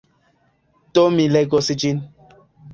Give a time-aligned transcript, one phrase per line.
[0.99, 2.05] Do mi legos ĝin.